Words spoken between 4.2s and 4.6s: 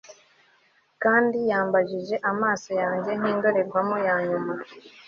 nyuma